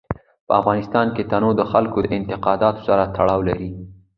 په 0.47 0.53
افغانستان 0.61 1.07
کې 1.15 1.27
تنوع 1.31 1.53
د 1.57 1.61
خلکو 1.71 1.97
د 2.03 2.07
اعتقاداتو 2.17 2.85
سره 2.87 3.03
تړاو 3.15 3.39
لري. 3.49 3.69